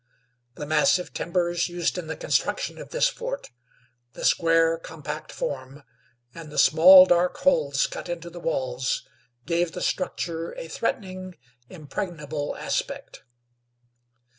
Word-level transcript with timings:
The 0.55 0.65
massive 0.65 1.13
timbers 1.13 1.69
used 1.69 1.95
in 1.95 2.07
the 2.07 2.15
construction 2.17 2.79
of 2.79 2.89
this 2.89 3.07
fort, 3.07 3.51
the 4.13 4.25
square, 4.25 4.79
compact 4.79 5.31
form, 5.31 5.83
and 6.33 6.49
the 6.51 6.57
small, 6.57 7.05
dark 7.05 7.37
holes 7.37 7.85
cut 7.85 8.09
into 8.09 8.31
the 8.31 8.39
walls, 8.39 9.07
gave 9.45 9.73
the 9.73 9.79
structure 9.83 10.55
a 10.57 10.67
threatening, 10.67 11.37
impregnable 11.69 12.55
aspect. 12.57 13.21